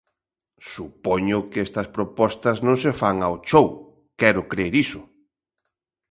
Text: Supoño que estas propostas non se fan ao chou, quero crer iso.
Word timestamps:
Supoño 0.73 1.37
que 1.51 1.59
estas 1.67 1.87
propostas 1.95 2.57
non 2.67 2.75
se 2.83 2.91
fan 2.99 3.17
ao 3.23 3.35
chou, 3.47 3.67
quero 4.19 4.41
crer 4.51 4.73
iso. 4.85 5.01